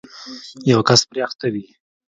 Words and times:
یو 0.71 0.79
کس 0.87 1.01
پرې 1.09 1.19
اخته 1.27 1.47
وي 1.53 1.65